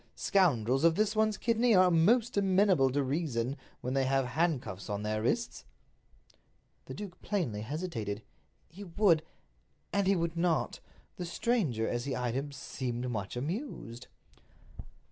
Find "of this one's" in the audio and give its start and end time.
0.83-1.37